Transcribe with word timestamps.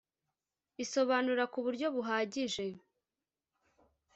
isobanura 0.83 1.43
kuburyo 1.53 1.87
buhagije. 1.95 2.65